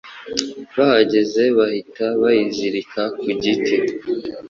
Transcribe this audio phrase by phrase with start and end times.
[0.75, 3.75] bahageze bahita bayizirika ku giti